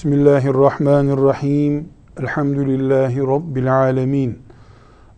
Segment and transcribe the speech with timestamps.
[0.00, 1.88] Bismillahirrahmanirrahim.
[2.20, 4.42] Elhamdülillahi Rabbil alemin.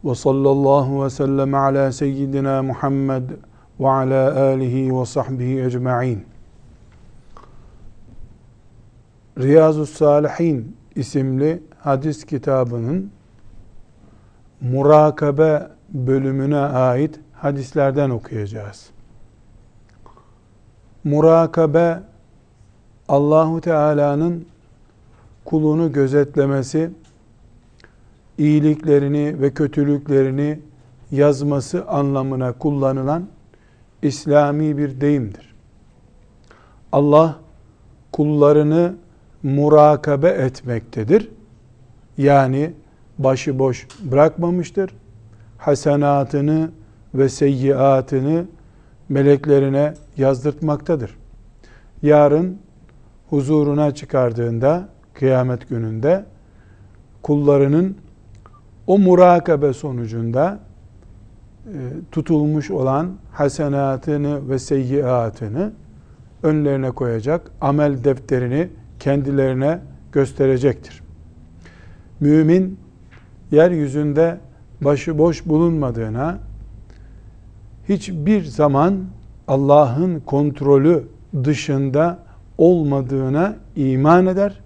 [0.05, 3.31] Ve sallallahu ve sellem ala seyyidina Muhammed
[3.81, 6.27] ve ala alihi ve sahbihi ecma'in.
[9.39, 13.11] Riyazu Salihin isimli hadis kitabının
[14.61, 18.91] murakabe bölümüne ait hadislerden okuyacağız.
[21.05, 22.01] Murakabe
[23.09, 24.52] Allahu Teala'nın
[25.45, 26.91] kulunu gözetlemesi,
[28.39, 30.59] iyiliklerini ve kötülüklerini
[31.11, 33.27] yazması anlamına kullanılan
[34.03, 35.55] İslami bir deyimdir.
[36.93, 37.37] Allah
[38.13, 38.95] kullarını
[39.43, 41.31] murakabe etmektedir.
[42.19, 42.73] Yani
[43.19, 44.95] başıboş bırakmamıştır.
[45.59, 46.71] Hasenatını
[47.15, 48.45] ve seyyiatını
[49.09, 51.17] meleklerine yazdırtmaktadır.
[52.03, 52.59] Yarın
[53.31, 54.89] huzuruna çıkardığında
[55.23, 56.25] kıyamet gününde
[57.23, 57.97] kullarının
[58.87, 60.59] o murakabe sonucunda
[61.67, 61.79] e,
[62.13, 65.73] tutulmuş olan hasenatını ve seyyiatını
[66.43, 69.79] önlerine koyacak, amel defterini kendilerine
[70.13, 71.03] gösterecektir.
[72.21, 72.79] Mümin
[73.51, 74.39] yeryüzünde
[74.81, 76.39] başıboş bulunmadığına,
[77.89, 79.05] hiçbir zaman
[79.49, 81.05] Allah'ın kontrolü
[81.45, 82.19] dışında
[82.59, 84.63] olmadığına iman eder.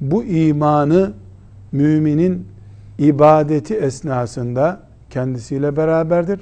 [0.00, 1.12] Bu imanı
[1.72, 2.46] müminin
[2.98, 6.40] ibadeti esnasında kendisiyle beraberdir.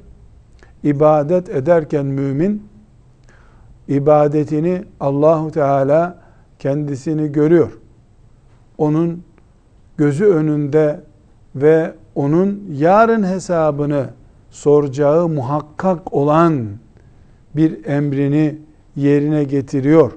[0.83, 2.63] İbadet ederken mümin
[3.89, 6.19] ibadetini Allahu Teala
[6.59, 7.73] kendisini görüyor.
[8.79, 9.23] Onun
[9.97, 11.01] gözü önünde
[11.55, 14.07] ve onun yarın hesabını
[14.51, 16.67] soracağı muhakkak olan
[17.57, 18.59] bir emrini
[18.97, 20.13] yerine getiriyor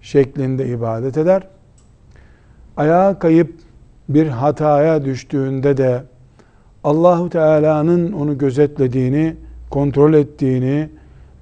[0.00, 1.48] şeklinde ibadet eder.
[2.76, 3.54] Ayağa kayıp
[4.08, 6.02] bir hataya düştüğünde de
[6.84, 9.36] Allahu Teala'nın onu gözetlediğini,
[9.70, 10.88] kontrol ettiğini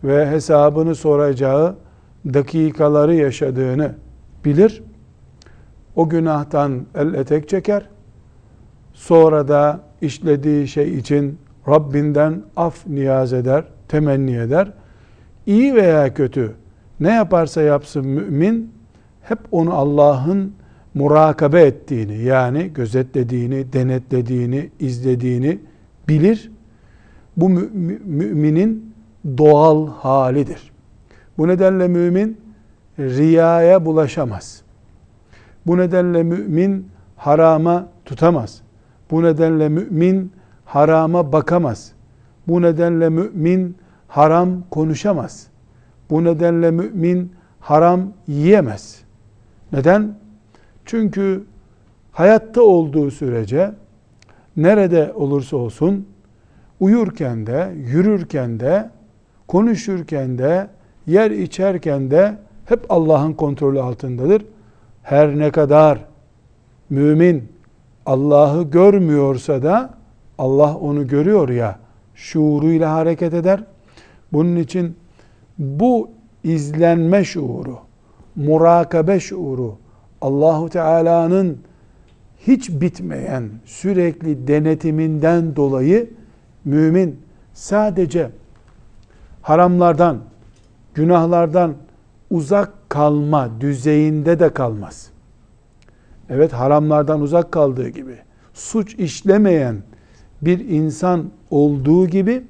[0.04, 1.76] ve hesabını soracağı
[2.34, 3.94] dakikaları yaşadığını
[4.44, 4.82] bilir.
[5.96, 7.88] O günahtan el etek çeker.
[8.94, 14.72] Sonra da işlediği şey için Rabbinden af niyaz eder, temenni eder.
[15.46, 16.54] İyi veya kötü
[17.00, 18.72] ne yaparsa yapsın mümin
[19.22, 20.52] hep onu Allah'ın
[20.94, 25.58] murakabe ettiğini yani gözetlediğini, denetlediğini, izlediğini
[26.08, 26.52] bilir.
[27.36, 28.94] Bu müminin
[29.38, 30.72] doğal halidir.
[31.38, 32.40] Bu nedenle mümin
[32.98, 34.62] riyaya bulaşamaz.
[35.66, 38.62] Bu nedenle mümin harama tutamaz.
[39.10, 40.32] Bu nedenle mümin
[40.64, 41.92] harama bakamaz.
[42.48, 43.76] Bu nedenle mümin
[44.08, 45.46] haram konuşamaz.
[46.10, 49.00] Bu nedenle mümin haram yiyemez.
[49.72, 50.19] Neden?
[50.90, 51.44] Çünkü
[52.12, 53.72] hayatta olduğu sürece
[54.56, 56.06] nerede olursa olsun
[56.80, 58.90] uyurken de, yürürken de,
[59.48, 60.68] konuşurken de,
[61.06, 64.44] yer içerken de hep Allah'ın kontrolü altındadır.
[65.02, 66.04] Her ne kadar
[66.90, 67.48] mümin
[68.06, 69.94] Allah'ı görmüyorsa da
[70.38, 71.78] Allah onu görüyor ya
[72.14, 73.64] şuuruyla hareket eder.
[74.32, 74.96] Bunun için
[75.58, 76.10] bu
[76.44, 77.78] izlenme şuuru,
[78.36, 79.78] murakabe şuuru,
[80.20, 81.58] Allahu Teala'nın
[82.46, 86.10] hiç bitmeyen sürekli denetiminden dolayı
[86.64, 87.20] mümin
[87.54, 88.30] sadece
[89.42, 90.18] haramlardan,
[90.94, 91.74] günahlardan
[92.30, 95.10] uzak kalma düzeyinde de kalmaz.
[96.30, 98.16] Evet haramlardan uzak kaldığı gibi
[98.54, 99.76] suç işlemeyen
[100.42, 102.42] bir insan olduğu gibi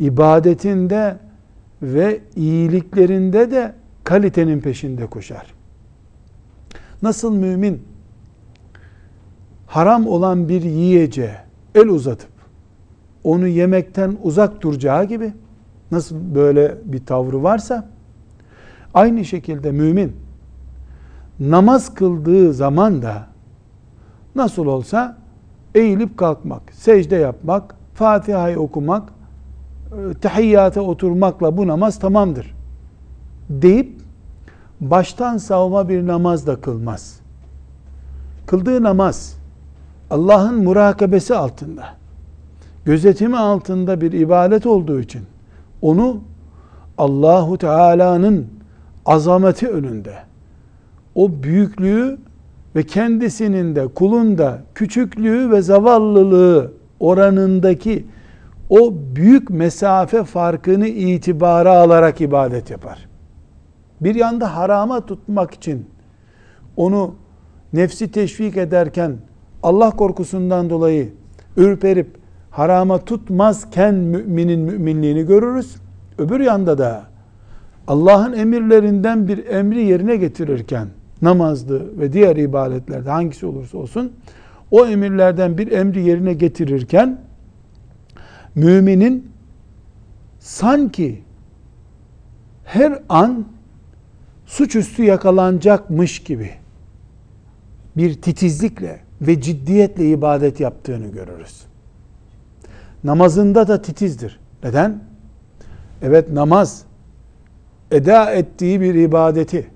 [0.00, 1.16] ibadetinde
[1.82, 3.72] ve iyiliklerinde de
[4.04, 5.57] kalitenin peşinde koşar.
[7.02, 7.82] Nasıl mümin?
[9.66, 11.36] Haram olan bir yiyeceğe
[11.74, 12.30] el uzatıp
[13.24, 15.32] onu yemekten uzak duracağı gibi
[15.90, 17.88] nasıl böyle bir tavrı varsa
[18.94, 20.16] aynı şekilde mümin
[21.40, 23.26] namaz kıldığı zaman da
[24.34, 25.16] nasıl olsa
[25.74, 29.12] eğilip kalkmak, secde yapmak, Fatiha'yı okumak,
[29.92, 32.54] e, tahiyyata oturmakla bu namaz tamamdır
[33.50, 33.97] deyip
[34.80, 37.20] baştan savma bir namaz da kılmaz.
[38.46, 39.38] Kıldığı namaz
[40.10, 41.84] Allah'ın murakabesi altında,
[42.84, 45.22] gözetimi altında bir ibadet olduğu için
[45.82, 46.20] onu
[46.98, 48.46] Allahu Teala'nın
[49.06, 50.14] azameti önünde
[51.14, 52.18] o büyüklüğü
[52.76, 58.06] ve kendisinin de kulun da küçüklüğü ve zavallılığı oranındaki
[58.70, 63.07] o büyük mesafe farkını itibara alarak ibadet yapar.
[64.00, 65.86] Bir yanda harama tutmak için
[66.76, 67.14] onu
[67.72, 69.16] nefsi teşvik ederken
[69.62, 71.12] Allah korkusundan dolayı
[71.56, 72.16] ürperip
[72.50, 75.76] harama tutmazken müminin müminliğini görürüz.
[76.18, 77.02] Öbür yanda da
[77.88, 80.88] Allah'ın emirlerinden bir emri yerine getirirken
[81.22, 84.12] namazdı ve diğer ibadetlerde hangisi olursa olsun
[84.70, 87.20] o emirlerden bir emri yerine getirirken
[88.54, 89.30] müminin
[90.38, 91.22] sanki
[92.64, 93.44] her an
[94.48, 96.50] suçüstü yakalanacakmış gibi
[97.96, 101.60] bir titizlikle ve ciddiyetle ibadet yaptığını görürüz.
[103.04, 104.40] Namazında da titizdir.
[104.64, 105.00] Neden?
[106.02, 106.82] Evet namaz
[107.90, 109.70] eda ettiği bir ibadeti,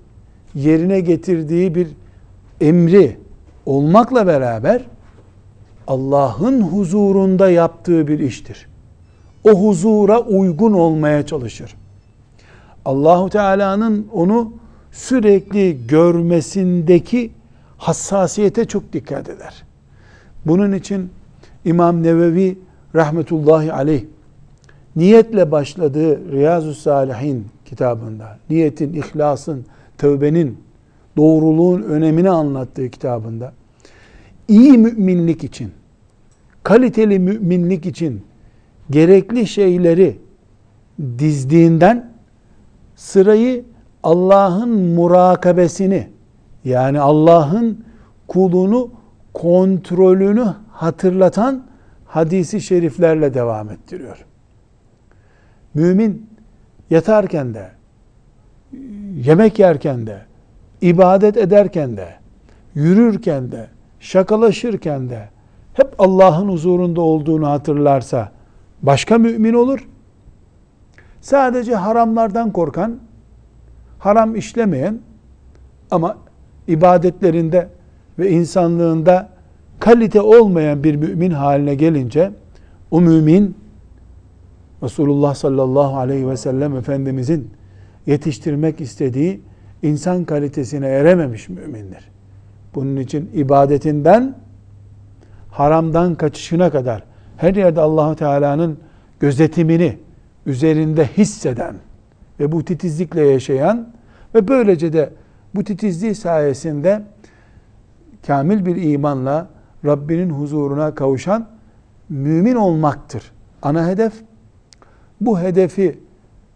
[0.55, 1.87] yerine getirdiği bir
[2.61, 3.17] emri
[3.65, 4.81] olmakla beraber
[5.87, 8.67] Allah'ın huzurunda yaptığı bir iştir.
[9.43, 11.75] O huzura uygun olmaya çalışır.
[12.85, 14.62] Allahu Teala'nın onu
[14.93, 17.31] sürekli görmesindeki
[17.77, 19.63] hassasiyete çok dikkat eder.
[20.45, 21.09] Bunun için
[21.65, 22.57] İmam Nevevi
[22.95, 24.03] rahmetullahi aleyh
[24.95, 29.65] niyetle başladığı Riyazu Salihin kitabında, niyetin, ihlasın,
[29.97, 30.57] tövbenin,
[31.17, 33.53] doğruluğun önemini anlattığı kitabında
[34.47, 35.71] iyi müminlik için,
[36.63, 38.21] kaliteli müminlik için
[38.89, 40.17] gerekli şeyleri
[41.19, 42.11] dizdiğinden
[42.95, 43.63] sırayı
[44.03, 46.09] Allah'ın murakabesini
[46.65, 47.85] yani Allah'ın
[48.27, 48.91] kulunu
[49.33, 51.63] kontrolünü hatırlatan
[52.05, 54.25] hadisi şeriflerle devam ettiriyor.
[55.73, 56.29] Mümin
[56.89, 57.71] yatarken de,
[59.25, 60.21] yemek yerken de,
[60.81, 62.07] ibadet ederken de,
[62.75, 63.67] yürürken de,
[63.99, 65.29] şakalaşırken de
[65.73, 68.31] hep Allah'ın huzurunda olduğunu hatırlarsa
[68.81, 69.87] başka mümin olur.
[71.21, 72.99] Sadece haramlardan korkan,
[74.03, 74.99] haram işlemeyen
[75.91, 76.17] ama
[76.67, 77.67] ibadetlerinde
[78.19, 79.29] ve insanlığında
[79.79, 82.31] kalite olmayan bir mümin haline gelince
[82.91, 83.55] o mümin
[84.83, 87.49] Resulullah sallallahu aleyhi ve sellem Efendimizin
[88.05, 89.41] yetiştirmek istediği
[89.81, 92.09] insan kalitesine erememiş mümindir.
[92.75, 94.35] Bunun için ibadetinden
[95.51, 97.03] haramdan kaçışına kadar
[97.37, 98.77] her yerde Allahu Teala'nın
[99.19, 99.97] gözetimini
[100.45, 101.75] üzerinde hisseden
[102.39, 103.92] ve bu titizlikle yaşayan
[104.35, 105.09] ve böylece de
[105.55, 107.01] bu titizliği sayesinde
[108.27, 109.47] kamil bir imanla
[109.85, 111.47] Rabbinin huzuruna kavuşan
[112.09, 113.31] mümin olmaktır.
[113.61, 114.13] Ana hedef
[115.21, 115.99] bu hedefi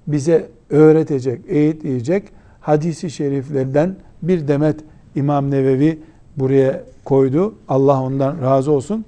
[0.08, 2.24] bize öğretecek, eğitleyecek
[2.62, 4.80] hadisi şeriflerden bir demet
[5.16, 6.00] İmam Nevevi
[6.38, 7.56] buraya koydu.
[7.68, 9.06] Allah ondan razı olsun.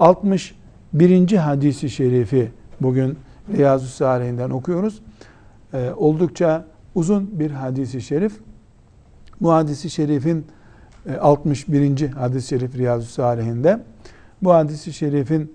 [0.00, 1.36] 61.
[1.36, 2.50] hadisi şerifi
[2.80, 3.18] bugün
[3.56, 5.02] Riyazu Salihinden okuyoruz.
[5.74, 6.64] Ee, oldukça
[6.94, 8.40] uzun bir hadisi şerif.
[9.40, 10.46] Bu hadisi şerifin
[11.20, 12.00] 61.
[12.02, 13.80] E, hadis-i şerif Riyazu Salihinde
[14.42, 15.52] bu hadisi şerifin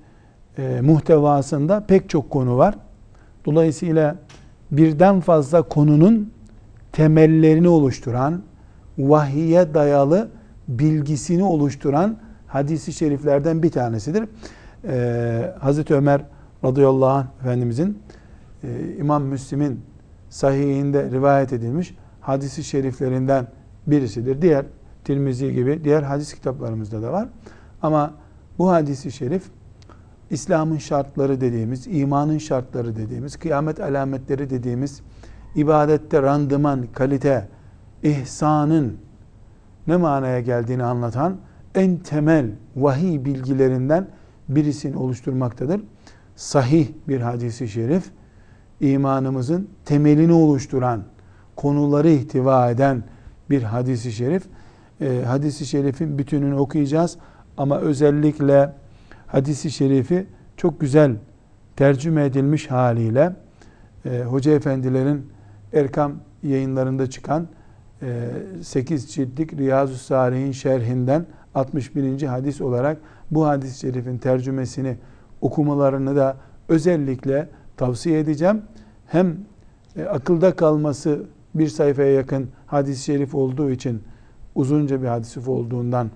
[0.58, 2.76] e, muhtevasında pek çok konu var.
[3.46, 4.16] Dolayısıyla
[4.72, 6.32] birden fazla konunun
[6.92, 8.42] temellerini oluşturan,
[8.98, 10.30] vahiye dayalı
[10.68, 14.24] bilgisini oluşturan hadisi şeriflerden bir tanesidir.
[14.88, 16.22] Ee, Hazreti Ömer
[16.64, 18.00] radıyallahu anh Efendimizin
[18.64, 19.82] e, İmam Müslim'in
[20.30, 23.48] sahihinde rivayet edilmiş hadisi şeriflerinden
[23.88, 24.42] birisidir.
[24.42, 24.66] Diğer
[25.06, 27.30] Tirmizi gibi diğer hadis kitaplarımızda da var.
[27.82, 28.14] Ama
[28.58, 29.44] bu hadisi şerif
[30.30, 35.02] İslam'ın şartları dediğimiz, imanın şartları dediğimiz, kıyamet alametleri dediğimiz,
[35.56, 37.48] ibadette randıman, kalite,
[38.04, 38.98] ihsanın
[39.88, 41.38] ne manaya geldiğini anlatan
[41.76, 44.08] en temel vahiy bilgilerinden
[44.50, 45.82] birisini oluşturmaktadır.
[46.36, 48.12] Sahih bir hadisi şerif,
[48.82, 51.04] imanımızın temelini oluşturan,
[51.56, 53.04] konuları ihtiva eden
[53.50, 54.44] bir hadisi şerif.
[55.02, 57.18] E, hadisi şerifin bütününü okuyacağız
[57.58, 58.74] ama özellikle
[59.28, 60.28] hadisi şerifi
[60.58, 61.16] çok güzel
[61.76, 63.36] tercüme edilmiş haliyle
[64.06, 65.28] e, hoca efendilerin
[65.74, 66.14] Erkam
[66.44, 67.48] yayınlarında çıkan
[68.02, 68.30] e,
[68.64, 72.24] 8 ciltlik Riyazu Salih'in şerhinden 61.
[72.24, 72.98] hadis olarak
[73.32, 74.98] bu hadis-i şerifin tercümesini
[75.42, 76.38] okumalarını da
[76.70, 78.62] özellikle tavsiye edeceğim.
[79.08, 79.38] Hem
[79.98, 81.24] e, akılda kalması
[81.56, 84.04] bir sayfaya yakın hadis-i şerif olduğu için
[84.56, 86.12] uzunca bir hadis olduğundan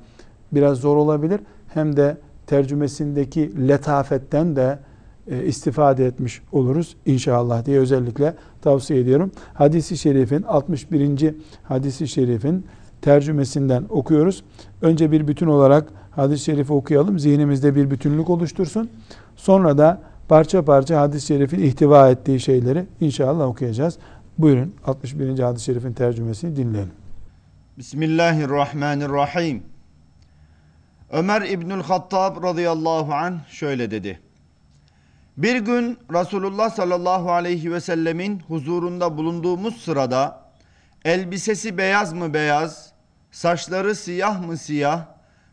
[0.51, 1.39] biraz zor olabilir.
[1.67, 4.79] Hem de tercümesindeki letafetten de
[5.27, 9.31] e, istifade etmiş oluruz inşallah diye özellikle tavsiye ediyorum.
[9.53, 11.35] Hadisi şerifin 61.
[11.63, 12.65] hadisi şerifin
[13.01, 14.43] tercümesinden okuyoruz.
[14.81, 17.19] Önce bir bütün olarak hadis-i şerifi okuyalım.
[17.19, 18.89] Zihnimizde bir bütünlük oluştursun.
[19.35, 23.97] Sonra da parça parça hadis-i şerifin ihtiva ettiği şeyleri inşallah okuyacağız.
[24.37, 25.39] Buyurun 61.
[25.39, 26.93] hadis-i şerifin tercümesini dinleyelim.
[27.77, 29.63] Bismillahirrahmanirrahim.
[31.11, 34.19] Ömer İbnül Hattab radıyallahu anh şöyle dedi.
[35.37, 40.41] Bir gün Resulullah sallallahu aleyhi ve sellemin huzurunda bulunduğumuz sırada
[41.05, 42.91] elbisesi beyaz mı beyaz,
[43.31, 45.05] saçları siyah mı siyah,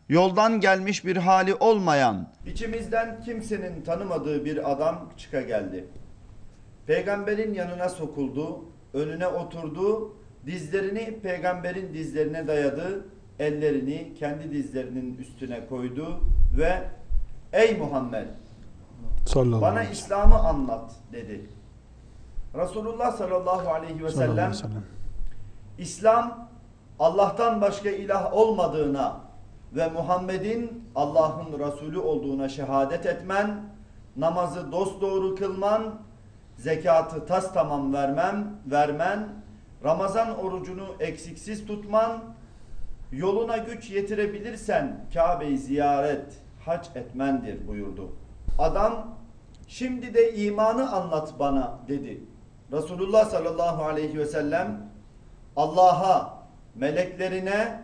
[0.09, 5.85] yoldan gelmiş bir hali olmayan, içimizden kimsenin tanımadığı bir adam çıka geldi.
[6.87, 13.05] Peygamberin yanına sokuldu, önüne oturdu, dizlerini peygamberin dizlerine dayadı,
[13.39, 16.21] ellerini kendi dizlerinin üstüne koydu
[16.57, 16.83] ve
[17.53, 18.27] ey Muhammed
[19.25, 21.49] Sallallahu bana aleyhi ve İslam'ı anlat dedi.
[22.55, 24.53] Resulullah sallallahu aleyhi ve sellem.
[24.53, 24.83] sellem
[25.77, 26.49] İslam
[26.99, 29.26] Allah'tan başka ilah olmadığına
[29.73, 33.63] ve Muhammed'in Allah'ın Resulü olduğuna şehadet etmen,
[34.17, 35.95] namazı dosdoğru kılman,
[36.57, 39.29] zekatı tas tamam vermem, vermen,
[39.83, 42.23] Ramazan orucunu eksiksiz tutman,
[43.11, 46.25] yoluna güç yetirebilirsen Kabe'yi ziyaret,
[46.65, 48.11] hac etmendir buyurdu.
[48.59, 49.07] Adam
[49.67, 52.23] şimdi de imanı anlat bana dedi.
[52.71, 54.89] Resulullah sallallahu aleyhi ve sellem
[55.55, 56.37] Allah'a,
[56.75, 57.81] meleklerine,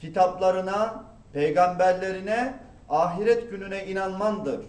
[0.00, 2.54] kitaplarına, peygamberlerine,
[2.88, 4.60] ahiret gününe inanmandır.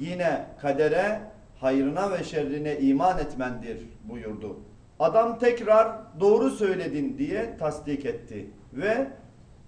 [0.00, 1.20] Yine kadere,
[1.60, 4.56] hayrına ve şerrine iman etmendir buyurdu.
[4.98, 9.06] Adam tekrar doğru söyledin diye tasdik etti ve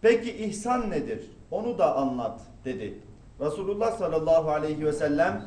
[0.00, 1.30] peki ihsan nedir?
[1.50, 2.98] Onu da anlat dedi.
[3.40, 5.44] Resulullah sallallahu aleyhi ve sellem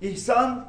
[0.00, 0.64] ihsan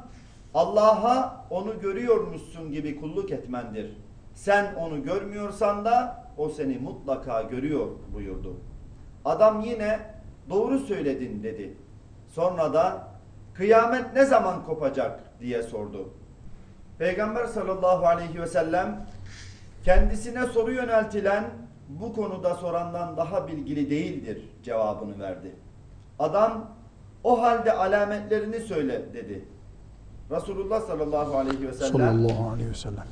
[0.54, 3.96] Allah'a onu görüyormuşsun gibi kulluk etmendir.
[4.34, 8.56] Sen onu görmüyorsan da o seni mutlaka görüyor buyurdu.
[9.26, 10.00] Adam yine
[10.50, 11.74] doğru söyledin dedi.
[12.28, 13.08] Sonra da
[13.54, 16.08] kıyamet ne zaman kopacak diye sordu.
[16.98, 19.06] Peygamber sallallahu aleyhi ve sellem
[19.84, 21.44] kendisine soru yöneltilen
[21.88, 25.54] bu konuda sorandan daha bilgili değildir cevabını verdi.
[26.18, 26.70] Adam
[27.24, 29.44] o halde alametlerini söyle dedi.
[30.30, 33.04] Resulullah sallallahu aleyhi ve sellem Sallallahu aleyhi ve sellem.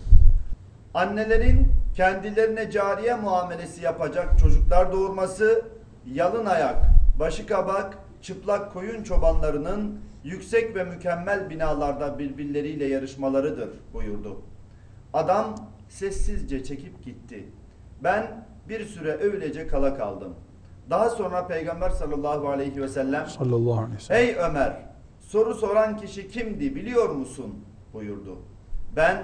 [0.95, 5.74] annelerin kendilerine cariye muamelesi yapacak çocuklar doğurması,
[6.13, 6.85] yalın ayak,
[7.19, 14.41] başı kabak, çıplak koyun çobanlarının yüksek ve mükemmel binalarda birbirleriyle yarışmalarıdır buyurdu.
[15.13, 15.55] Adam
[15.89, 17.45] sessizce çekip gitti.
[18.03, 20.35] Ben bir süre öylece kala kaldım.
[20.91, 24.23] Daha sonra Peygamber sallallahu aleyhi ve sellem Sallallahu aleyhi ve sellem.
[24.23, 24.77] Ey Ömer
[25.21, 27.65] soru soran kişi kimdi biliyor musun?
[27.95, 28.39] buyurdu.
[28.97, 29.23] Ben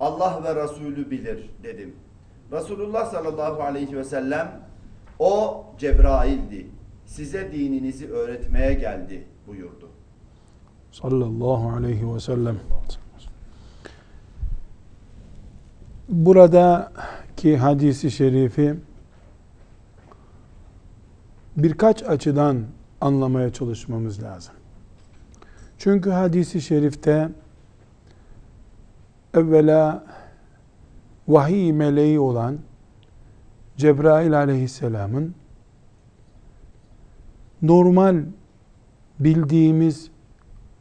[0.00, 1.96] Allah ve Resulü bilir dedim.
[2.52, 4.60] Resulullah sallallahu aleyhi ve sellem
[5.18, 6.66] o Cebrail'di.
[7.06, 9.88] Size dininizi öğretmeye geldi buyurdu.
[10.92, 12.56] Sallallahu aleyhi ve sellem.
[16.08, 18.74] Buradaki hadisi şerifi
[21.56, 22.64] birkaç açıdan
[23.00, 24.54] anlamaya çalışmamız lazım.
[25.78, 27.28] Çünkü hadisi şerifte
[29.34, 30.04] evvela
[31.28, 32.58] vahiy meleği olan
[33.76, 35.34] Cebrail aleyhisselamın
[37.62, 38.24] normal
[39.20, 40.10] bildiğimiz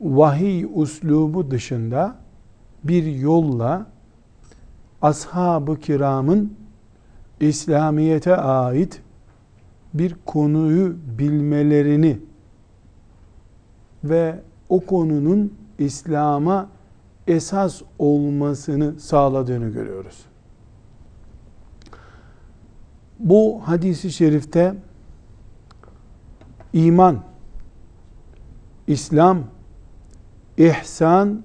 [0.01, 2.15] vahiy uslubu dışında
[2.83, 3.87] bir yolla
[5.01, 6.53] ashab-ı kiramın
[7.39, 9.01] İslamiyete ait
[9.93, 12.19] bir konuyu bilmelerini
[14.03, 16.69] ve o konunun İslam'a
[17.27, 20.25] esas olmasını sağladığını görüyoruz.
[23.19, 24.75] Bu hadisi şerifte
[26.73, 27.19] iman,
[28.87, 29.43] İslam,
[30.57, 31.43] ihsan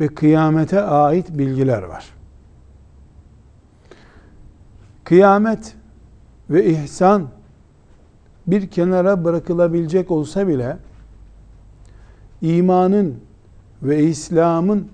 [0.00, 2.14] ve kıyamete ait bilgiler var.
[5.04, 5.74] Kıyamet
[6.50, 7.28] ve ihsan
[8.46, 10.76] bir kenara bırakılabilecek olsa bile
[12.42, 13.20] imanın
[13.82, 14.88] ve İslam'ın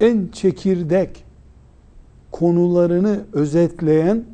[0.00, 1.24] en çekirdek
[2.30, 4.24] konularını özetleyen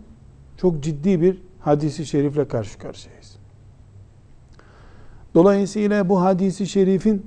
[0.57, 3.37] çok ciddi bir hadisi şerifle karşı karşıyayız.
[5.35, 7.27] Dolayısıyla bu hadisi şerifin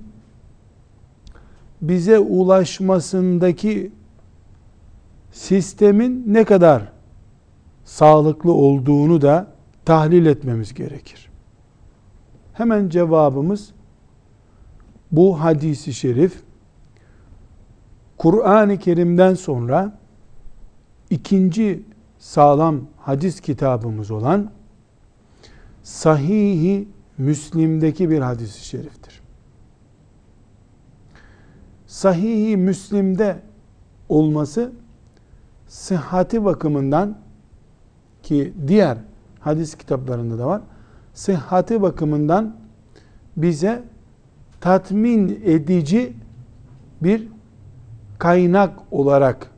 [1.82, 3.92] bize ulaşmasındaki
[5.32, 6.92] sistemin ne kadar
[7.86, 9.48] sağlıklı olduğunu da
[9.86, 11.30] tahlil etmemiz gerekir.
[12.54, 13.72] Hemen cevabımız
[15.12, 16.42] bu hadisi şerif
[18.18, 20.00] Kur'an-ı Kerim'den sonra
[21.10, 21.84] ikinci
[22.20, 24.52] sağlam hadis kitabımız olan
[25.84, 29.22] Sahih-i Müslim'deki bir hadis-i şeriftir.
[31.88, 33.40] Sahih-i Müslim'de
[34.10, 34.72] olması
[35.68, 37.18] sıhhati bakımından
[38.24, 38.98] ki diğer
[39.40, 40.62] hadis kitaplarında da var.
[41.14, 42.56] Sıhhati bakımından
[43.38, 43.84] bize
[44.62, 46.14] tatmin edici
[47.04, 47.28] bir
[48.20, 49.52] kaynak olarak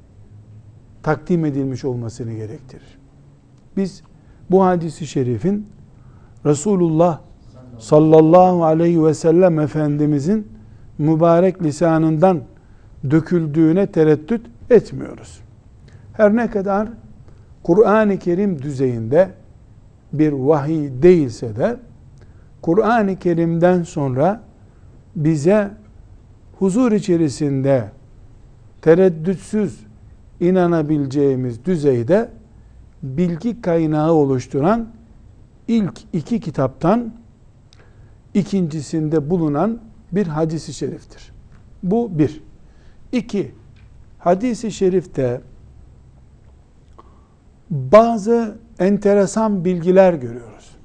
[1.09, 2.97] takdim edilmiş olmasını gerektirir.
[3.77, 4.03] Biz
[4.51, 5.67] bu hadisi şerifin
[6.45, 7.19] Resulullah
[7.79, 10.47] sallallahu aleyhi ve sellem Efendimizin
[10.97, 12.41] mübarek lisanından
[13.11, 15.39] döküldüğüne tereddüt etmiyoruz.
[16.13, 16.89] Her ne kadar
[17.63, 19.29] Kur'an-ı Kerim düzeyinde
[20.13, 21.77] bir vahiy değilse de
[22.61, 24.41] Kur'an-ı Kerim'den sonra
[25.15, 25.71] bize
[26.59, 27.91] huzur içerisinde
[28.81, 29.88] tereddütsüz
[30.39, 32.29] inanabileceğimiz düzeyde
[33.03, 34.89] bilgi kaynağı oluşturan
[35.67, 37.13] ilk iki kitaptan
[38.33, 39.79] ikincisinde bulunan
[40.11, 41.31] bir hadisi şeriftir.
[41.83, 42.43] Bu bir.
[43.11, 43.51] İki,
[44.19, 45.41] hadisi şerifte
[47.69, 50.75] bazı enteresan bilgiler görüyoruz.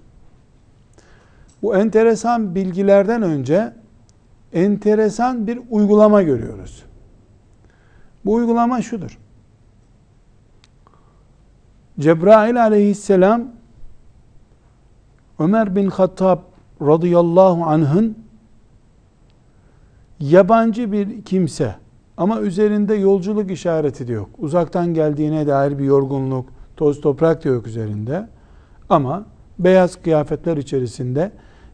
[1.62, 3.72] Bu enteresan bilgilerden önce
[4.52, 6.84] enteresan bir uygulama görüyoruz.
[8.24, 9.18] Bu uygulama şudur.
[12.00, 13.48] Cebrail aleyhisselam
[15.38, 16.38] Ömer bin Hattab
[16.80, 18.18] radıyallahu anh'ın
[20.20, 21.74] yabancı bir kimse
[22.16, 24.28] ama üzerinde yolculuk işareti de yok.
[24.38, 28.28] Uzaktan geldiğine dair bir yorgunluk, toz toprak da yok üzerinde.
[28.88, 29.24] Ama
[29.58, 31.32] beyaz kıyafetler içerisinde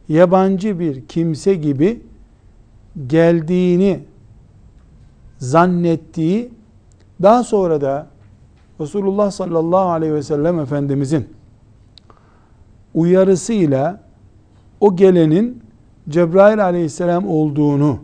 [0.09, 2.01] yabancı bir kimse gibi
[3.07, 3.99] geldiğini
[5.37, 6.49] zannettiği
[7.21, 8.07] daha sonra da
[8.81, 11.29] Resulullah sallallahu aleyhi ve sellem Efendimizin
[12.93, 13.99] uyarısıyla
[14.79, 15.63] o gelenin
[16.09, 17.99] Cebrail aleyhisselam olduğunu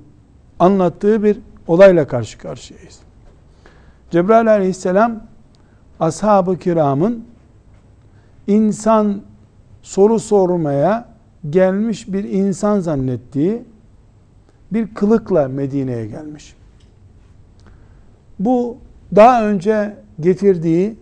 [0.59, 2.99] anlattığı bir olayla karşı karşıyayız.
[4.11, 5.23] Cebrail aleyhisselam
[5.99, 7.25] ashab-ı kiramın
[8.47, 9.21] insan
[9.81, 11.05] soru sormaya
[11.49, 13.63] gelmiş bir insan zannettiği
[14.71, 16.55] bir kılıkla Medine'ye gelmiş.
[18.39, 18.77] Bu
[19.15, 20.95] daha önce getirdiği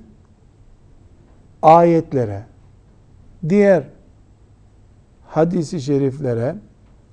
[1.61, 2.43] ayetlere,
[3.49, 3.83] diğer
[5.27, 6.55] hadisi şeriflere,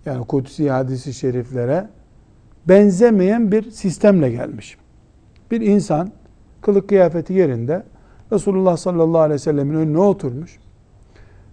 [0.06, 1.88] yani kutsi hadisi şeriflere
[2.68, 4.78] benzemeyen bir sistemle gelmiş.
[5.50, 6.12] Bir insan
[6.60, 7.82] kılık kıyafeti yerinde
[8.32, 10.58] Resulullah sallallahu aleyhi ve sellemin önüne oturmuş.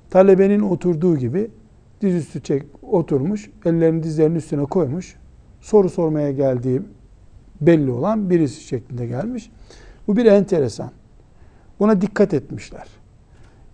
[0.10, 1.52] Talebenin oturduğu gibi
[2.02, 5.16] dizüstü çek oturmuş, ellerini dizlerinin üstüne koymuş.
[5.62, 6.82] Soru sormaya geldiği
[7.62, 9.52] belli olan birisi şeklinde gelmiş.
[10.10, 10.92] Bu bir enteresan.
[11.80, 12.88] Buna dikkat etmişler.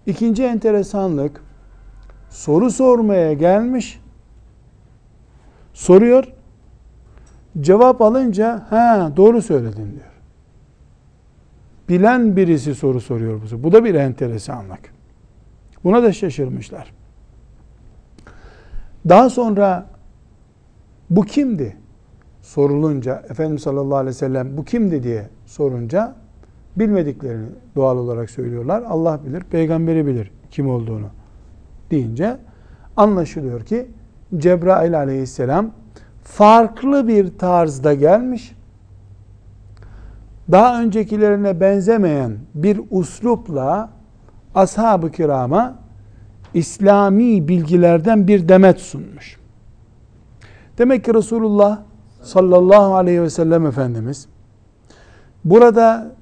[0.06, 1.42] İkinci enteresanlık
[2.30, 4.02] soru sormaya gelmiş.
[5.74, 6.34] Soruyor.
[7.62, 10.12] Cevap alınca ha doğru söyledin diyor.
[11.90, 13.64] Bilen birisi soru soruyor bu.
[13.64, 14.94] Bu da bir enteresanlık.
[15.84, 16.94] Buna da şaşırmışlar.
[19.10, 19.86] Daha sonra
[21.10, 21.78] bu kimdi?
[22.42, 26.25] Sorulunca Efendimiz sallallahu aleyhi ve sellem bu kimdi diye sorunca
[26.76, 28.84] bilmediklerini doğal olarak söylüyorlar.
[28.88, 31.08] Allah bilir, peygamberi bilir kim olduğunu
[31.92, 32.38] deyince
[32.98, 33.88] anlaşılıyor ki
[34.38, 35.72] Cebrail aleyhisselam
[36.24, 38.56] farklı bir tarzda gelmiş.
[40.52, 43.90] Daha öncekilerine benzemeyen bir uslupla
[44.56, 45.76] ashab-ı kirama
[46.54, 49.38] İslami bilgilerden bir demet sunmuş.
[50.78, 51.80] Demek ki Resulullah
[52.22, 54.28] sallallahu aleyhi ve sellem Efendimiz
[55.46, 56.16] burada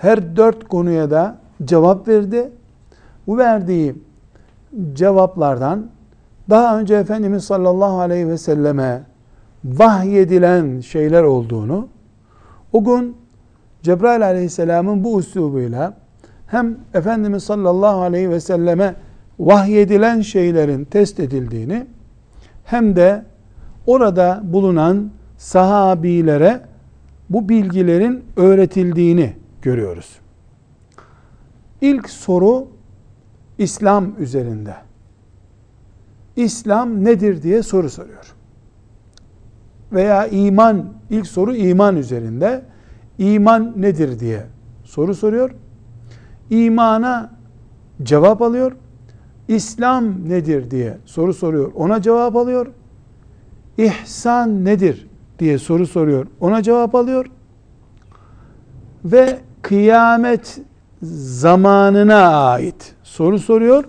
[0.00, 2.50] her dört konuya da cevap verdi.
[3.26, 3.94] Bu verdiği
[4.92, 5.86] cevaplardan
[6.50, 9.02] daha önce Efendimiz sallallahu aleyhi ve selleme
[9.64, 11.88] vahyedilen şeyler olduğunu
[12.72, 13.16] o gün
[13.82, 15.94] Cebrail aleyhisselamın bu üslubuyla
[16.46, 18.94] hem Efendimiz sallallahu aleyhi ve selleme
[19.38, 21.86] vahyedilen şeylerin test edildiğini
[22.64, 23.24] hem de
[23.86, 26.60] orada bulunan sahabilere
[27.30, 30.18] bu bilgilerin öğretildiğini görüyoruz.
[31.80, 32.68] İlk soru
[33.58, 34.74] İslam üzerinde.
[36.36, 38.34] İslam nedir diye soru soruyor.
[39.92, 42.64] Veya iman, ilk soru iman üzerinde.
[43.18, 44.46] İman nedir diye
[44.84, 45.50] soru soruyor.
[46.50, 47.32] İmana
[48.02, 48.72] cevap alıyor.
[49.48, 51.72] İslam nedir diye soru soruyor.
[51.74, 52.66] Ona cevap alıyor.
[53.78, 56.26] İhsan nedir diye soru soruyor.
[56.40, 57.26] Ona cevap alıyor.
[59.04, 60.60] Ve kıyamet
[61.02, 63.84] zamanına ait soru soruyor.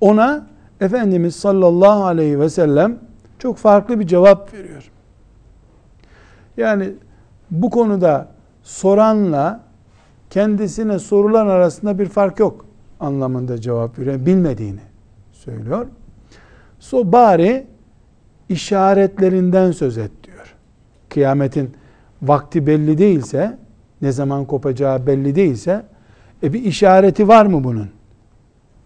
[0.00, 0.46] Ona
[0.80, 2.98] Efendimiz sallallahu aleyhi ve sellem
[3.38, 4.90] çok farklı bir cevap veriyor.
[6.56, 6.92] Yani
[7.50, 8.28] bu konuda
[8.62, 9.60] soranla
[10.30, 12.66] kendisine sorulan arasında bir fark yok
[13.00, 14.26] anlamında cevap veriyor.
[14.26, 14.80] Bilmediğini
[15.32, 15.86] söylüyor.
[16.78, 17.66] So bari
[18.48, 20.54] işaretlerinden söz et diyor.
[21.08, 21.74] Kıyametin
[22.22, 23.58] vakti belli değilse,
[24.02, 25.82] ne zaman kopacağı belli değilse,
[26.42, 27.88] e bir işareti var mı bunun?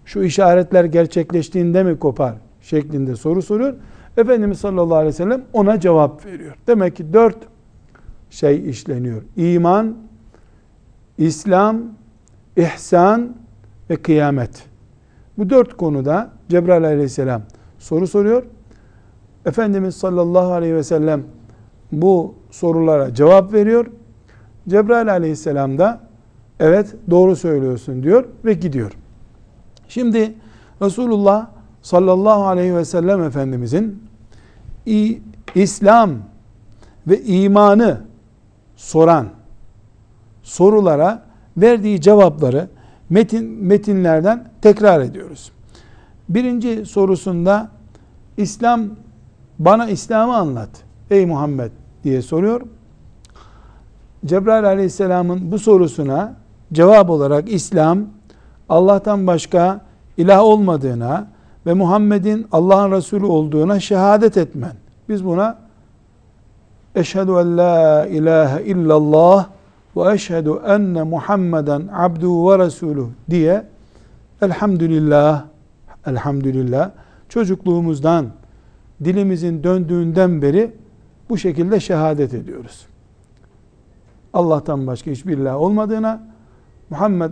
[0.04, 2.34] Şu işaretler gerçekleştiğinde mi kopar?
[2.60, 3.74] Şeklinde soru soruyor.
[4.16, 6.54] Efendimiz sallallahu aleyhi ve sellem ona cevap veriyor.
[6.66, 7.36] Demek ki dört
[8.30, 9.22] şey işleniyor.
[9.36, 9.96] İman,
[11.18, 11.82] İslam,
[12.56, 13.36] ihsan
[13.90, 14.64] ve kıyamet.
[15.38, 17.42] Bu dört konuda Cebrail aleyhisselam
[17.78, 18.42] soru soruyor.
[19.46, 21.22] Efendimiz sallallahu aleyhi ve sellem
[21.92, 23.86] bu sorulara cevap veriyor.
[24.68, 26.00] Cebrail aleyhisselam da
[26.60, 28.92] evet doğru söylüyorsun diyor ve gidiyor.
[29.88, 30.34] Şimdi
[30.82, 31.46] Resulullah
[31.82, 34.02] sallallahu aleyhi ve sellem Efendimizin
[35.54, 36.10] İslam
[37.06, 38.00] ve imanı
[38.76, 39.26] soran
[40.42, 41.22] sorulara
[41.56, 42.68] verdiği cevapları
[43.10, 45.52] metin metinlerden tekrar ediyoruz.
[46.28, 47.70] Birinci sorusunda
[48.36, 48.82] İslam
[49.58, 50.70] bana İslam'ı anlat
[51.10, 51.70] ey Muhammed
[52.04, 52.60] diye soruyor.
[54.26, 56.34] Cebrail aleyhisselamın bu sorusuna
[56.72, 57.98] cevap olarak İslam
[58.68, 59.80] Allah'tan başka
[60.16, 61.26] ilah olmadığına
[61.66, 64.72] ve Muhammed'in Allah'ın Resulü olduğuna şehadet etmen.
[65.08, 65.58] Biz buna
[66.94, 69.46] eşhedü en la ilahe illallah
[69.96, 73.64] ve eşhedü enne Muhammeden abduhu ve resuluh diye
[74.42, 75.44] elhamdülillah
[76.06, 76.90] elhamdülillah
[77.28, 78.26] çocukluğumuzdan
[79.04, 80.70] dilimizin döndüğünden beri
[81.28, 82.86] bu şekilde şehadet ediyoruz.
[84.32, 86.20] Allah'tan başka hiçbir ilah olmadığına
[86.90, 87.30] Muhammed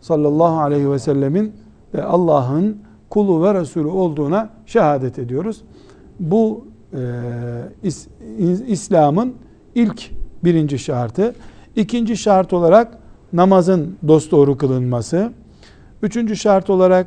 [0.00, 1.52] sallallahu aleyhi ve sellemin
[1.92, 2.78] de Allah'ın
[3.10, 5.62] kulu ve Resulü olduğuna şehadet ediyoruz.
[6.20, 6.98] Bu e,
[7.82, 8.08] is,
[8.66, 9.34] İslam'ın
[9.74, 10.10] ilk
[10.44, 11.34] birinci şartı.
[11.76, 12.98] İkinci şart olarak
[13.32, 15.32] namazın dosdoğru kılınması.
[16.02, 17.06] Üçüncü şart olarak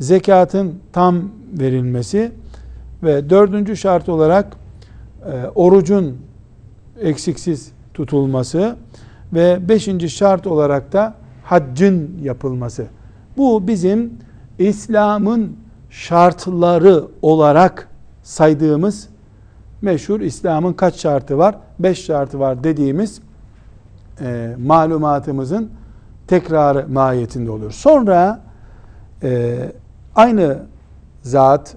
[0.00, 2.32] zekatın tam verilmesi.
[3.02, 4.56] Ve dördüncü şart olarak
[5.26, 6.16] e, orucun
[7.00, 8.76] eksiksiz tutulması.
[9.32, 12.86] Ve beşinci şart olarak da haccın yapılması.
[13.36, 14.12] Bu bizim
[14.58, 15.56] İslam'ın
[15.90, 17.88] şartları olarak
[18.22, 19.08] saydığımız
[19.82, 21.54] meşhur İslam'ın kaç şartı var?
[21.78, 23.20] Beş şartı var dediğimiz
[24.20, 25.70] e, malumatımızın
[26.26, 27.70] tekrarı mahiyetinde oluyor.
[27.70, 28.40] Sonra
[29.22, 29.58] e,
[30.14, 30.58] aynı
[31.22, 31.74] zat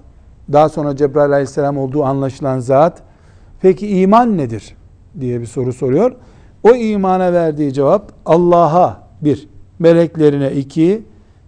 [0.52, 3.02] daha sonra Cebrail aleyhisselam olduğu anlaşılan zat
[3.60, 4.76] peki iman nedir
[5.20, 6.12] diye bir soru soruyor.
[6.62, 9.48] O imana verdiği cevap Allah'a bir,
[9.78, 11.02] meleklerine iki,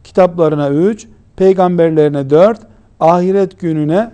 [0.04, 2.60] kitaplarına üç, peygamberlerine dört,
[3.00, 4.10] ahiret gününe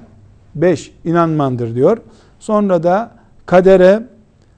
[0.54, 1.98] beş inanmandır diyor.
[2.38, 3.10] Sonra da
[3.46, 4.02] kadere,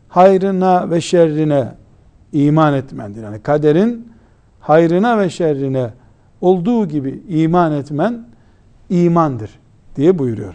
[0.08, 1.68] hayrına ve şerrine
[2.32, 3.22] iman etmendir.
[3.22, 4.08] Yani kaderin
[4.60, 5.90] hayrına ve şerrine
[6.40, 8.26] olduğu gibi iman etmen
[8.90, 9.50] imandır
[9.96, 10.54] diye buyuruyor.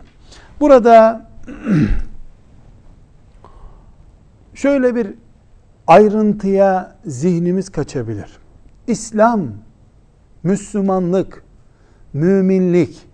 [0.59, 1.27] Burada
[4.57, 5.13] şöyle bir
[5.87, 8.39] ayrıntıya zihnimiz kaçabilir.
[8.87, 9.41] İslam,
[10.43, 11.43] Müslümanlık,
[12.13, 13.07] müminlik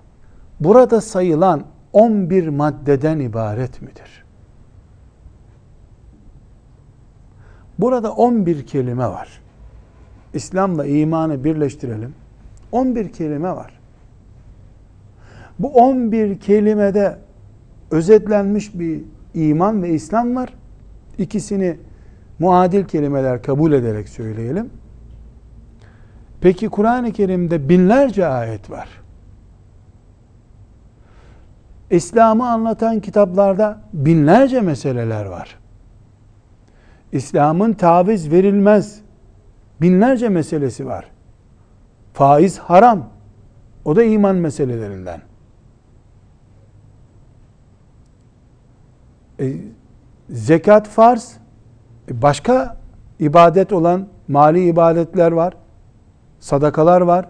[0.60, 4.24] burada sayılan 11 maddeden ibaret midir?
[7.80, 9.42] Burada 11 kelime var.
[10.34, 12.16] İslam'la imanı birleştirelim.
[12.72, 13.80] 11 kelime var.
[15.60, 17.18] Bu 11 kelimede
[17.92, 19.02] özetlenmiş bir
[19.34, 20.54] iman ve İslam var.
[21.18, 21.78] İkisini
[22.40, 24.70] muadil kelimeler kabul ederek söyleyelim.
[26.42, 28.90] Peki Kur'an-ı Kerim'de binlerce ayet var.
[31.90, 35.60] İslam'ı anlatan kitaplarda binlerce meseleler var.
[37.12, 39.02] İslam'ın taviz verilmez
[39.82, 41.12] binlerce meselesi var.
[42.14, 43.10] Faiz haram.
[43.86, 45.22] O da iman meselelerinden.
[49.40, 49.54] E,
[50.30, 51.38] zekat farz.
[52.12, 52.78] E, başka
[53.20, 55.54] ibadet olan mali ibadetler var.
[56.40, 57.26] Sadakalar var.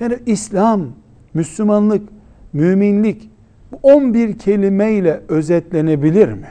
[0.00, 0.86] Yani İslam,
[1.34, 2.08] Müslümanlık,
[2.52, 3.30] müminlik
[3.72, 6.48] bu 11 kelimeyle özetlenebilir mi?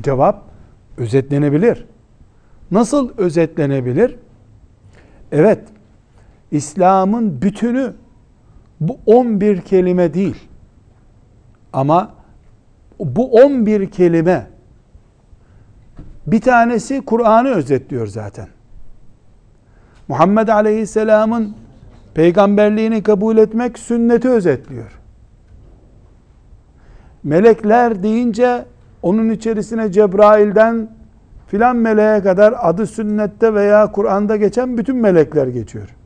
[0.00, 0.42] Cevap
[0.96, 1.86] özetlenebilir.
[2.70, 4.16] Nasıl özetlenebilir?
[5.32, 5.60] Evet,
[6.50, 7.92] İslam'ın bütünü
[8.80, 10.36] bu 11 kelime değil.
[11.72, 12.14] Ama
[12.98, 14.46] bu 11 kelime
[16.26, 18.48] bir tanesi Kur'an'ı özetliyor zaten.
[20.08, 21.54] Muhammed Aleyhisselam'ın
[22.14, 24.98] peygamberliğini kabul etmek sünneti özetliyor.
[27.22, 28.64] Melekler deyince
[29.02, 30.88] onun içerisine Cebrail'den
[31.46, 35.96] filan meleğe kadar adı sünnette veya Kur'an'da geçen bütün melekler geçiyor.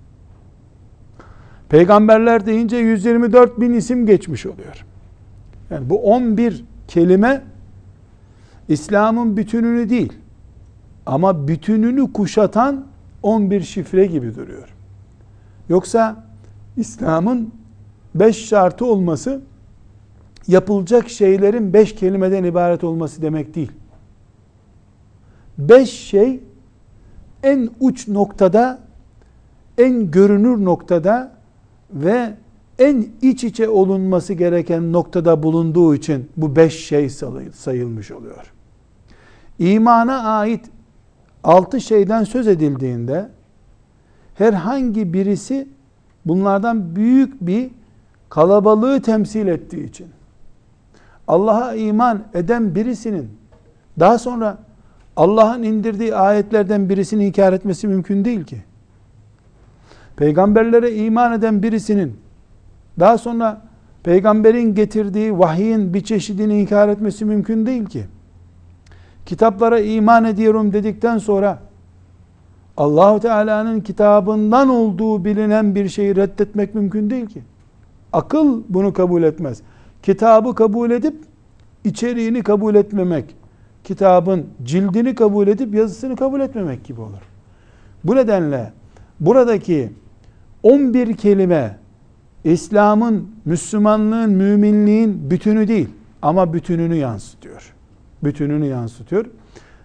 [1.69, 4.85] Peygamberler deyince 124 bin isim geçmiş oluyor.
[5.71, 7.43] Yani bu 11 kelime
[8.71, 10.13] İslam'ın bütününü değil
[11.07, 12.87] ama bütününü kuşatan
[13.23, 14.75] 11 şifre gibi duruyor.
[15.69, 16.25] Yoksa
[16.77, 17.53] İslam'ın
[18.15, 19.41] 5 şartı olması
[20.49, 23.73] yapılacak şeylerin 5 kelimeden ibaret olması demek değil.
[25.59, 26.41] 5 şey
[27.43, 28.79] en uç noktada,
[29.79, 31.33] en görünür noktada
[31.93, 32.35] ve
[32.79, 37.09] en iç içe olunması gereken noktada bulunduğu için bu beş şey
[37.53, 38.53] sayılmış oluyor.
[39.61, 40.71] İmana ait
[41.45, 43.29] altı şeyden söz edildiğinde
[44.35, 45.69] herhangi birisi
[46.25, 47.71] bunlardan büyük bir
[48.29, 50.07] kalabalığı temsil ettiği için
[51.29, 53.29] Allah'a iman eden birisinin
[53.99, 54.59] daha sonra
[55.17, 58.63] Allah'ın indirdiği ayetlerden birisini inkar etmesi mümkün değil ki.
[60.17, 62.17] Peygamberlere iman eden birisinin
[62.99, 63.63] daha sonra
[64.03, 68.05] peygamberin getirdiği vahyin bir çeşidini inkar etmesi mümkün değil ki.
[69.31, 71.59] Kitaplara iman ediyorum dedikten sonra
[72.77, 77.43] Allahu Teala'nın kitabından olduğu bilinen bir şeyi reddetmek mümkün değil ki.
[78.13, 79.63] Akıl bunu kabul etmez.
[80.03, 81.15] Kitabı kabul edip
[81.85, 83.37] içeriğini kabul etmemek,
[83.85, 87.23] kitabın cildini kabul edip yazısını kabul etmemek gibi olur.
[88.05, 88.73] Bu nedenle
[89.21, 89.93] buradaki
[90.63, 91.79] 11 kelime
[92.45, 95.89] İslam'ın, Müslümanlığın, müminliğin bütünü değil
[96.23, 97.80] ama bütününü yansıtıyor.
[98.25, 99.27] Bütününü yansıtıyor.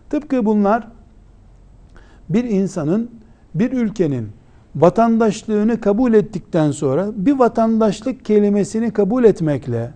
[0.09, 0.87] Tıpkı bunlar
[2.29, 3.11] bir insanın,
[3.55, 4.29] bir ülkenin
[4.75, 9.91] vatandaşlığını kabul ettikten sonra bir vatandaşlık kelimesini kabul etmekle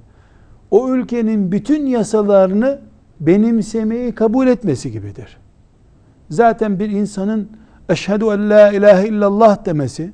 [0.71, 2.79] o ülkenin bütün yasalarını
[3.19, 5.37] benimsemeyi kabul etmesi gibidir.
[6.29, 7.49] Zaten bir insanın
[7.89, 10.11] eşhedü en la ilahe illallah demesi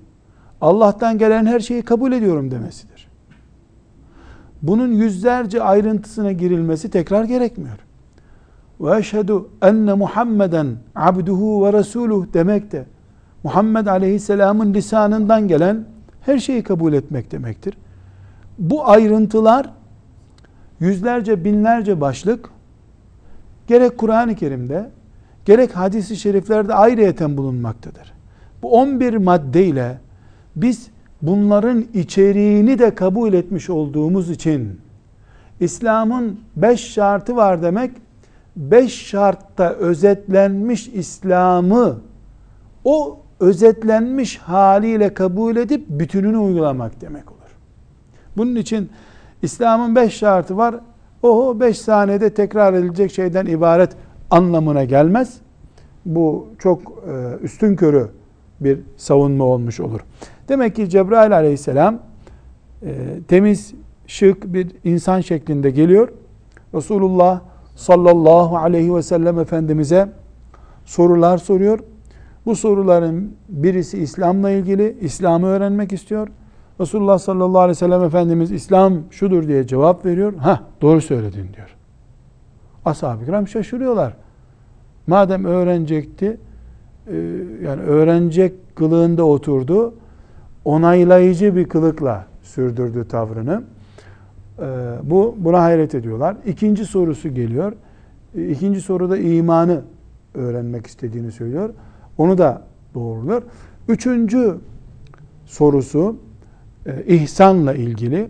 [0.61, 3.07] Allah'tan gelen her şeyi kabul ediyorum demesidir.
[4.61, 7.84] Bunun yüzlerce ayrıntısına girilmesi tekrar gerekmiyor.
[8.81, 12.85] Ve eşhedü enne Muhammeden abduhu ve resuluh demek de
[13.43, 15.85] Muhammed Aleyhisselam'ın lisanından gelen
[16.21, 17.77] her şeyi kabul etmek demektir.
[18.59, 19.69] Bu ayrıntılar
[20.79, 22.49] yüzlerce binlerce başlık
[23.67, 24.89] gerek Kur'an-ı Kerim'de
[25.45, 28.13] gerek hadisi şeriflerde ayrıyeten bulunmaktadır.
[28.61, 29.97] Bu 11 maddeyle
[30.55, 30.87] biz
[31.21, 34.79] bunların içeriğini de kabul etmiş olduğumuz için
[35.59, 37.91] İslam'ın beş şartı var demek,
[38.55, 41.99] beş şartta özetlenmiş İslam'ı
[42.83, 47.39] o özetlenmiş haliyle kabul edip bütününü uygulamak demek olur.
[48.37, 48.89] Bunun için
[49.41, 50.75] İslam'ın beş şartı var.
[51.23, 53.91] O beş saniyede tekrar edilecek şeyden ibaret
[54.31, 55.37] anlamına gelmez.
[56.05, 58.09] Bu çok e, üstün körü
[58.59, 59.99] bir savunma olmuş olur.
[60.49, 61.99] Demek ki Cebrail aleyhisselam
[62.83, 62.95] e,
[63.27, 63.73] temiz,
[64.07, 66.09] şık bir insan şeklinde geliyor.
[66.73, 67.41] Resulullah
[67.75, 70.09] sallallahu aleyhi ve sellem Efendimiz'e
[70.85, 71.79] sorular soruyor.
[72.45, 76.27] Bu soruların birisi İslam'la ilgili, İslam'ı öğrenmek istiyor.
[76.79, 80.33] Resulullah sallallahu aleyhi ve sellem Efendimiz İslam şudur diye cevap veriyor.
[80.37, 81.75] Ha doğru söyledin diyor.
[82.85, 84.13] Ashab-ı kiram şaşırıyorlar.
[85.07, 86.37] Madem öğrenecekti,
[87.07, 87.15] e,
[87.63, 89.93] yani öğrenecek kılığında oturdu,
[90.65, 93.63] onaylayıcı bir kılıkla sürdürdü tavrını.
[94.59, 94.63] E,
[95.03, 96.37] bu buna hayret ediyorlar.
[96.45, 97.73] İkinci sorusu geliyor.
[98.35, 99.81] E, ikinci soruda imanı
[100.33, 101.69] öğrenmek istediğini söylüyor.
[102.17, 102.61] Onu da
[102.93, 103.43] doğruluyor.
[103.87, 104.57] Üçüncü
[105.45, 106.15] sorusu
[106.85, 108.29] e, ihsanla ilgili.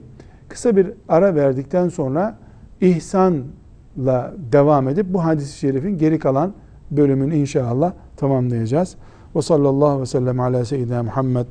[0.50, 2.38] Kısa bir ara verdikten sonra
[2.82, 6.54] ihsanla devam edip bu hadis-i şerifin geri kalan
[6.92, 8.96] bölümünü inşallah tamamlayacağız.
[9.36, 11.46] Ve sallallahu ve sellem ala seyyidina Muhammed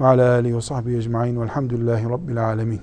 [0.00, 2.80] ve ala alihi ve sahbihi ecma'in velhamdülillahi rabbil alemin.